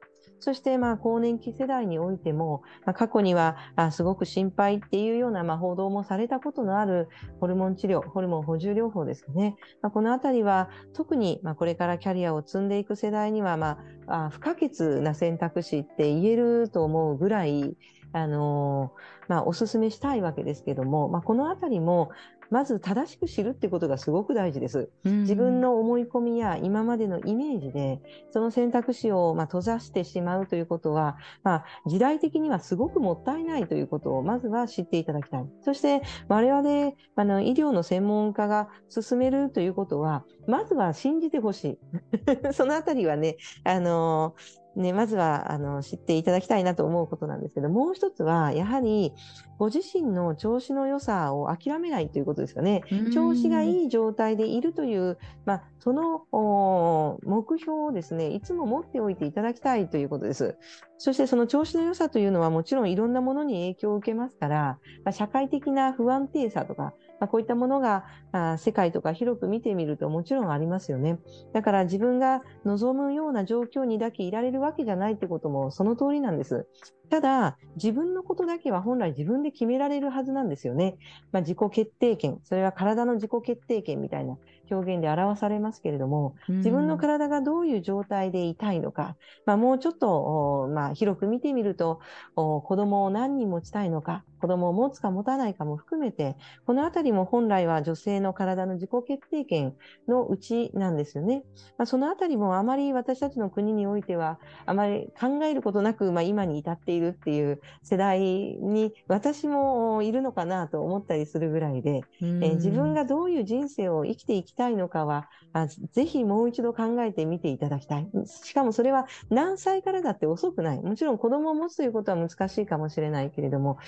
[0.46, 7.08] そして、まあ、更年期世代においても、まあ、過去には、あすごく心配っていうような、まあ、報道もされたことのある
[7.40, 9.56] ホルモン治療、ホルモン補充療法ですかね。
[9.82, 17.76] まあ、このあたりは、特に、まあ、これからキャリアを積んでいく世代には、まあ、あ不可欠な選択肢って言えると思うぐらい、
[18.12, 22.10] あのーまあ、お勧めしたいわけですけども、まあ、このあたりも、
[22.50, 24.90] まず正しく知るってことがすごく大事です。
[25.04, 35.46] 自分、の思い込みや今までのイメージで、その選択肢をまあ閉ざしてしまうということは、まあ、時代的にはすごくもったいないということをまずは知っていただきたい。
[35.62, 41.78] そして我々あの医療の専門家が進めるということは、まずは信じてほしい。
[42.52, 44.34] そのあたりはね、あの
[44.76, 49.12] ね、まずはあの知っていただきたいなと思うことなんですけど、もう一つは、やはり
[49.58, 52.82] ご自身の調子の良さを諦めないということですよね。
[53.12, 53.76] 調子がい。
[53.76, 60.56] いい状態でいるという、まあ、そのお目標をですね、いつも持っておいていただきたいということです。
[60.98, 71.18] そしてその調子の良さというのはもちろんいろんなものに影響を受けますから、まあ、社会的な不安定さとか、まあ、こういったものがあ世界とか広く見てみるともちろんありますよね。
[71.52, 76.66] だから自分が望むような状況にだけいられるわけじゃないってこともその通りなんです。
[77.08, 80.96] ただ、自分のことだけは本来自分で決められるはずなんですよね。
[81.32, 84.36] まあ、自己決定権、それは体の自己決定権みたいな
[84.70, 92.00] 表現で表されますけれども、自分の体がどういう状態でいたいのか、まあ、もうちょっと、おまあ、広く見てみると、
[92.34, 96.36] お子供を何人持ちたいのか、子供を持つか持たないかも含めて、
[96.66, 99.74] このあたりも本来は女性の体の自己決定権
[100.08, 101.44] のうちなんですよね。
[101.78, 118.08] まあ、そのあたりもあまり私たちの国においては、あまり考えることなく、まあ、今に至っているっていう世代に私もいるのかなと思ったりするぐらいで、えー自分がどういう人生を生きていきたいのかは、あぜひもう一度考えてみていただきたい。
[118.26, 120.82] しかもそれは何歳からだって遅くない。
[120.82, 123.78] もちろん子供を持つということは難しいかもしれないけれども、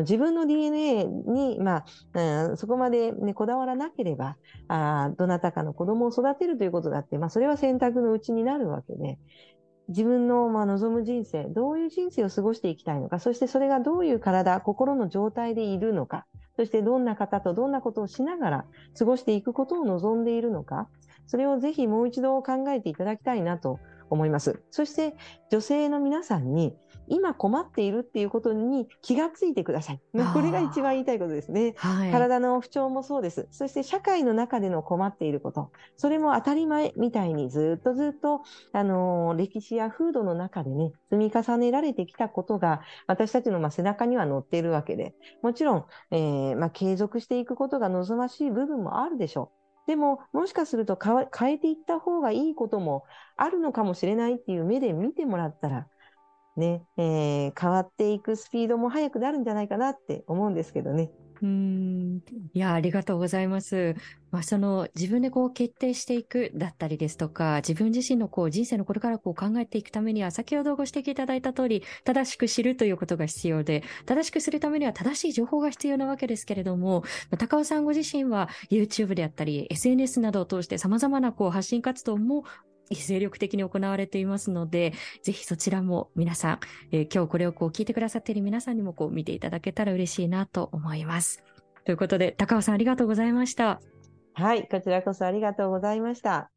[0.00, 4.36] 自分の DNA に、まあ、うんそこまで、ね、こだわらなければ
[4.68, 9.18] あ、どなたかの子供を育てるということだって、まあ、それは選択のうちになるわけで、
[9.88, 16.26] 自分のまあ望む人生、どういう人生を過ごしていきたいのか、そしてそれがどういう体、心の状態でいるのか、
[16.56, 18.64] そしてどんな方とどんなことをしながら
[18.98, 20.88] 過ごしていくことを望んでいるのか、
[21.26, 23.78] それをぜひもう一度考えていただきたいなと
[24.10, 24.62] 思います。
[24.70, 25.14] そして
[25.50, 26.76] 女性の皆さんに
[27.10, 30.00] 今困っているっていうことに気がついてください。
[30.32, 31.74] これが一番言いたいことですね。
[31.76, 32.12] はい。
[32.12, 33.48] 体の不調もそうです。
[33.50, 35.70] そして社会の中での困っていること。
[35.96, 38.42] それも当たり前みたいにずっとずっと、
[38.72, 49.58] あのー歴史や風土の中でね、積み重ねられてきたことが、私たちのまあ背中には乗っているわけで、もちろん、えーまあ、継続していくことが望ましい部分もあるでしょう。
[49.88, 53.04] でも、もしかすると変えていった方がいいことも
[53.36, 55.86] あるのかもしれないっていう目で見てもらったら、
[56.58, 61.10] ね、えー変わっていくスピードも速くなるんじゃないかなって思うんですけどね。
[61.40, 62.20] うん。
[62.52, 63.94] いや、ありがとうございます。
[64.30, 77.04] まあ、その自分でこう決定していくだったりですとか、自分自身のこう人生のこれからこう考えていくためには、先ほどご指摘いただいた通り、正しく知るということが必要で、正しくするためには正しい情報が必要なわけですけれども、
[77.38, 82.44] 高尾さんご自身は YouTube であったり、SNS などを通して様々なこう発信活動も
[82.96, 86.60] 精力的に行われていますので、ぜひそちらも皆さん、
[86.92, 91.42] えー今日これをこう聞いてくださっている皆さんにもこう見ていただけたら嬉しいなと思います。
[91.84, 93.80] ということで、高尾さんありがとうございました。
[94.34, 96.50] はい、こちらこそありがとうございました。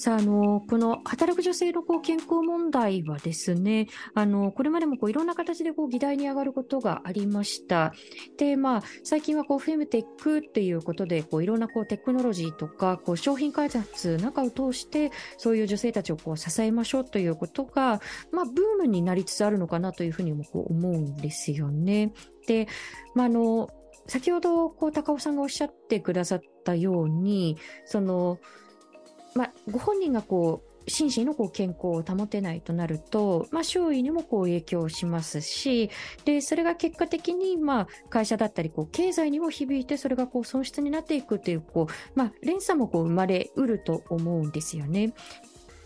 [0.00, 7.92] さあ、あの、この働く女性のこう健康問題はですね、あの、これまでもこういろんな形でこう議題に上がることがありました。
[8.38, 18.00] で、まあ、最近はこうフェムテックっていうことで、こういろんなこうテクノロジーとか、こう商品開発なんかを通して、そういう女性たちをこう支えましょうということが、
[18.32, 22.14] まあ、ブームになりつつあるのかなというふうにもこう思うんですよね。
[22.46, 22.68] で、
[23.14, 23.68] まあ、あの、
[24.06, 28.38] 先ほどこう高尾さんがおっしゃってくださったように、その、
[29.34, 35.90] まあ、ご本人がこう心身のこう健康を保てないとなると、まあ、周囲にもこう影響しますし
[36.24, 45.14] でそれが結果的にまあ会社だったりこう経済にも響いてそれがこう損失になっていくというこう、まあ、連鎖もこう生まれうると思うんですよね。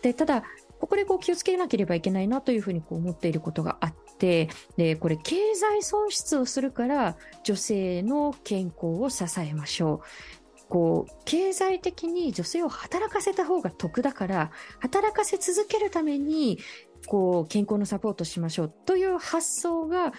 [0.02, 0.42] でただ
[0.78, 10.43] ここでこう気をつけなければいけないなというふうにこう思っていることがあってでこれ経済損失をするから女性の健康を支えましょう。
[10.74, 14.50] こう経済的に女性を働かせた方が得だから
[14.80, 16.58] 働かせ続けるために
[17.06, 20.12] こう健康のサポートしましょうという発想が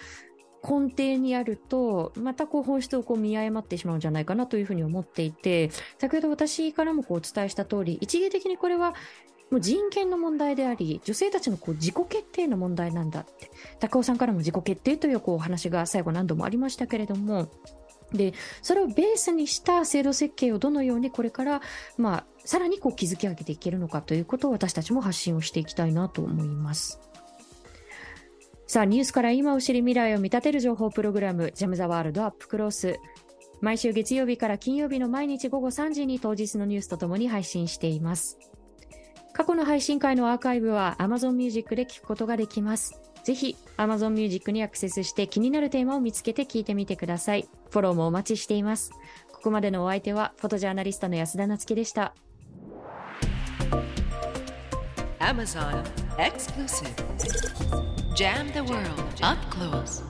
[0.66, 8.94] 根底にあるとまたこう本質をこう見誤ってしまうんじゃないかなというふうに思っていて先ほど私からもこうお伝えした通り一義的にこれは
[9.50, 17.50] もう人権の問題であり女性たちのこう自己決定の問題なんだって高尾さんからも自己決定というこうお話が最後何度もありましたけれども
[18.12, 21.62] でそれをベースにした制度設計をどのようにこれから、
[21.98, 27.00] まあ、さらにこう築き上げていけるのかということを私たちも発信をしていきたいなと思います。
[28.68, 32.98] さあ、ニュースから今を知り未来を見立てる情報プログラム、ジャム・ザ・ワールド・アップ・クロース。
[33.60, 38.38] 毎週月曜日から金曜日の毎日午後3時に当日のニュースとともに配信しています。
[39.32, 43.05] 過去の配信会のアーカイブは Amazon Music で聞くことができます。
[43.26, 47.48] ぜひ Amazon Music にアクセスして気になるテーマを見つけて聞いてみてください。
[47.70, 48.92] フォローもお待ちしています。
[49.32, 52.14] ここまでのお相手はフォトジャーナリストの安田なつきでした。
[55.18, 55.82] Amazon
[56.18, 56.94] exclusive.
[58.14, 58.84] Jam the world
[59.22, 60.04] up close.